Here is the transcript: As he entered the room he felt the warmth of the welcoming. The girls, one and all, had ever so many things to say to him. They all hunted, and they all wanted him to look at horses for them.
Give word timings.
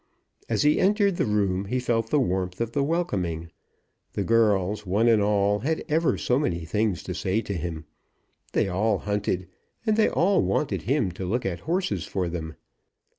As 0.49 0.63
he 0.63 0.79
entered 0.79 1.17
the 1.17 1.27
room 1.27 1.65
he 1.65 1.79
felt 1.79 2.09
the 2.09 2.19
warmth 2.19 2.59
of 2.59 2.71
the 2.71 2.83
welcoming. 2.83 3.51
The 4.13 4.23
girls, 4.23 4.83
one 4.83 5.07
and 5.07 5.21
all, 5.21 5.59
had 5.59 5.83
ever 5.87 6.17
so 6.17 6.39
many 6.39 6.65
things 6.65 7.03
to 7.03 7.13
say 7.13 7.39
to 7.41 7.53
him. 7.53 7.85
They 8.53 8.67
all 8.67 8.97
hunted, 8.97 9.47
and 9.85 9.97
they 9.97 10.09
all 10.09 10.41
wanted 10.41 10.81
him 10.89 11.11
to 11.11 11.25
look 11.27 11.45
at 11.45 11.59
horses 11.69 12.07
for 12.07 12.27
them. 12.29 12.55